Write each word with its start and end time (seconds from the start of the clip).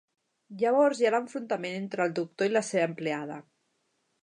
Llavors 0.61 1.01
hi 1.03 1.07
ha 1.09 1.11
l'enfrontament 1.15 1.77
entre 1.81 2.07
el 2.09 2.17
doctor 2.21 2.51
i 2.51 2.55
la 2.57 2.65
seva 2.71 2.91
empleada. 2.95 3.39